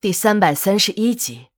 [0.00, 1.48] 第三百三十一集，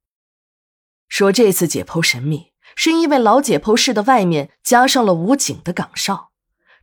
[1.07, 6.33] 说这次解剖神秘，是因为老解剖室的外面加上了武警的岗哨，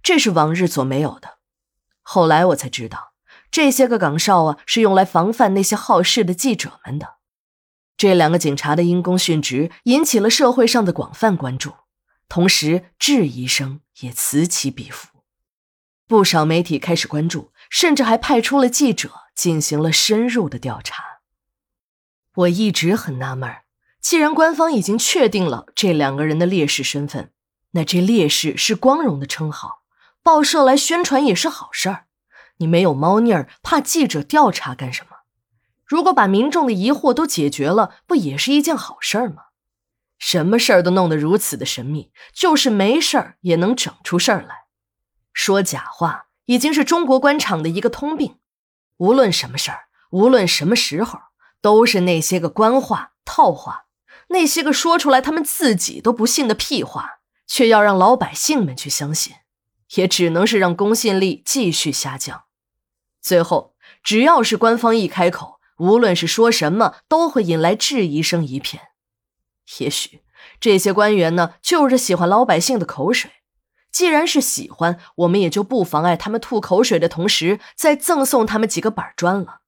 [0.02, 1.40] 这是往日所没有的。
[2.02, 3.12] 后来我才知道，
[3.52, 7.16] 这些个岗哨啊，是用来防范那些好事的记者们的。
[7.98, 11.74] 这两个警察的因公殉职，引起了社会上的广泛关注，
[12.30, 15.10] 同时质疑声也此起彼伏。
[16.08, 21.09] 不少媒体开始关注，甚至还派出了记者进行了深入的调查。
[22.36, 23.50] 我一直很纳闷
[24.02, 27.32] 既然官方已经确定了这两个人的烈士身份，
[27.72, 29.82] 那这烈士是光荣的称号，
[30.24, 32.06] 报社来宣传也是好事儿。
[32.58, 35.18] 你没有猫腻儿，怕记者调查干什么？
[35.86, 39.44] 如果把民众的疑惑都解决了，不也是一件好事儿吗？
[40.18, 44.66] 什么事儿都弄得如此的神秘，就是没事儿也能整出事儿来。
[45.34, 48.38] 说假话已经是中国官场的一个通病，
[48.98, 51.20] 无论什么事儿，无论什么时候。
[51.62, 53.86] 都是那些个官话套话，
[54.30, 59.34] 那些个说出来他们自己都不信的屁话，却要让老百姓们去相信，
[59.96, 62.44] 也只能是让公信力继续下降。
[63.22, 68.90] 最后，只要是官方一开口，无论是说什么，都会引来质疑声一片。
[69.80, 70.22] 也许
[70.60, 73.32] 这些官员呢，就是喜欢老百姓的口水。
[73.92, 79.62] 既然是喜欢，我们也就不妨碍他们吐口水的同时，再赠送他们几个板砖了。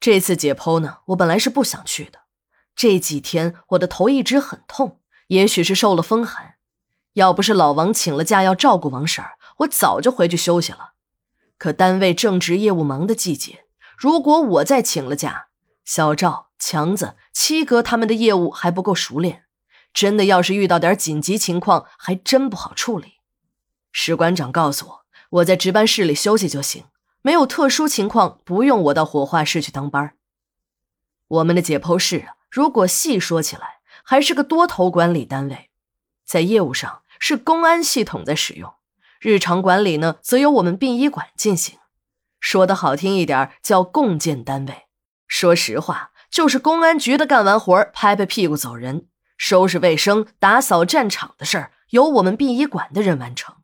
[0.00, 2.20] 这次解剖呢，我本来是不想去的。
[2.76, 6.54] 这几天我的头一直很痛，也许是受了风寒。
[7.14, 10.94] 要不是老王请了假要照顾王婶儿，我早就回去休息了。
[11.56, 15.46] 可单位正值业务忙的季节，如果我再请了假，
[15.84, 19.44] 小赵、强子、七哥他们的业务还不够熟练，
[19.92, 23.14] 真的要是遇到点紧急情况，还真不好处理。
[23.92, 26.84] 史馆长告诉我，我在值班室里休息就行。
[27.24, 30.12] 没有特殊情况，不用我到火化室去当班
[31.26, 35.70] 我们的解剖室啊，如果细说起来，还是个多头管理单位。
[36.26, 38.74] 在业务上是公安系统在使用，
[39.20, 41.78] 日常管理呢，则由我们殡仪馆进行。
[42.40, 44.82] 说的好听一点，叫共建单位。
[45.26, 49.06] 说实话，就是公安局的干完活拍拍屁股走人，
[49.38, 53.56] 收拾卫生、打扫战场的事儿，由我们殡仪馆的人完成。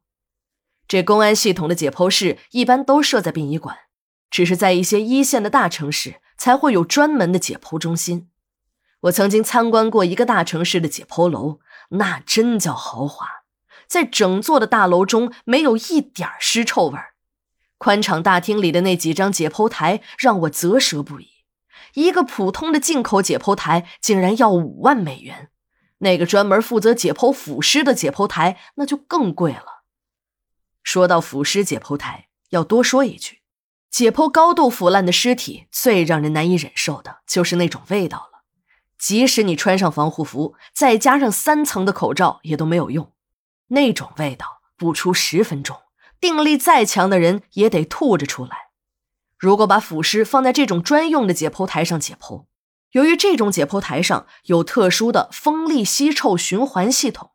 [0.91, 3.77] 这公安系统的解剖室一般都设在殡仪馆，
[4.29, 8.29] 只是在一些一线的大城市才会有专门的解剖中心。
[9.03, 13.25] 我曾经参观过一个大城市的解剖楼，那真叫豪华，
[13.87, 17.11] 在整座的大楼中没有一点尸臭味儿。
[17.79, 21.29] 宽敞大厅里的那几张解剖台让我啧舌不已，
[21.95, 25.51] 一个普通的进口解剖台竟然要五万美元，
[25.99, 29.70] 那个专门负责解剖腐尸的解剖台那就更贵了。
[30.83, 33.41] 说到腐尸解剖台，要多说一句：
[33.91, 38.45] 解剖高度腐烂的尸体，最让人难以忍受的就是那种味道了。
[38.99, 43.13] 即使你穿上防护服，再加上三层的口罩，也都没有用。
[43.69, 45.77] 那种味道，不出十分钟，
[46.21, 48.71] 定力再强的人也得吐着出来。
[49.39, 52.45] 如果把腐尸放在这种专用的解剖台上解剖，
[52.93, 57.31] 由于这种解剖台上有特殊的风力吸臭循环系统。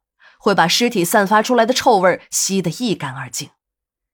[0.45, 3.50] 会把尸体散发出来的臭味吸得一干二净，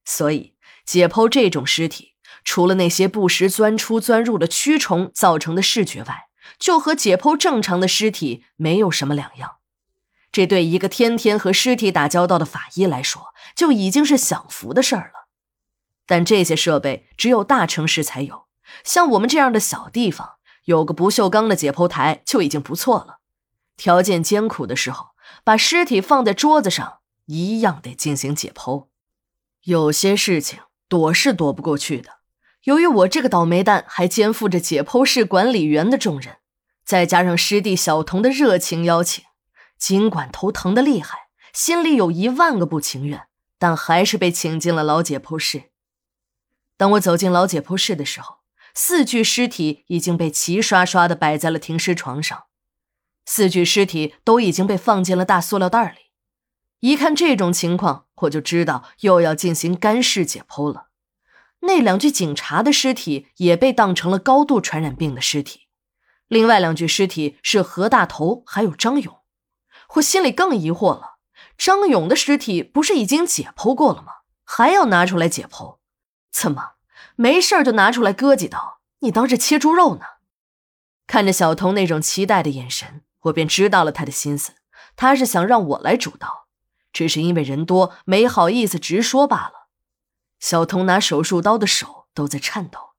[0.06, 0.56] 所以
[0.86, 2.14] 解剖这种尸体，
[2.46, 9.58] 除了那些不时钻出钻入的蛆虫造成的视觉外，就和解剖正常的尸体没有什么两样。
[10.32, 15.28] 这对一个天天和尸体打交道的法医来说，就已经是享福的事儿了。
[16.06, 18.46] 但这些设备只有大城市才有，
[18.86, 23.20] 像我们这样的小地方，有个不锈钢的解剖台就已经不错了。
[23.76, 25.11] 条件艰苦的时候。
[25.44, 28.88] 把尸体放在桌子上，一样得进行解剖。
[29.64, 32.20] 有些事情躲是躲不过去的。
[32.64, 36.38] 由于我这个倒霉蛋还肩负着解剖室管理员的重任，
[36.86, 39.24] 再加上师弟小童的热情邀请，
[39.80, 43.28] 尽管头疼的厉害，心里有一万个不情愿，
[43.58, 45.72] 但还是被请进了老解剖室。
[46.78, 48.38] 当我走进老解剖室的时候，
[48.74, 52.44] 四具尸体已经被齐刷刷地摆在了停尸床上。
[53.26, 56.12] 四具尸体都已经被放进了大塑料袋里，
[56.80, 60.88] 一看这种情况，我就知道又要进行干尸解剖了。
[61.62, 65.68] 那两具警察的尸体也被当成了高度传染病的尸体，
[66.28, 69.20] 另外两具尸体是何大头还有张勇。
[69.96, 71.18] 我心里更疑惑了：
[71.58, 74.14] 张勇的尸体不是已经解剖过了吗？
[74.44, 75.78] 还要拿出来解剖？
[76.32, 76.72] 怎么
[77.16, 78.80] 没事就拿出来割几刀？
[79.00, 80.02] 你当是切猪肉呢？
[81.06, 83.04] 看着小童那种期待的眼神。
[83.22, 84.54] 我便知道了他的心思，
[84.96, 86.48] 他是想让我来主刀，
[86.92, 89.68] 只是因为人多没好意思直说罢了。
[90.40, 92.94] 小童拿手术刀的手都在颤抖，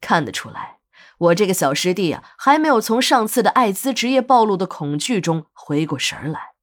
[0.00, 0.78] 看得出来，
[1.18, 6.53] 我这个小师弟啊，还没有从上次的艾滋职业暴露的恐惧中回过神来。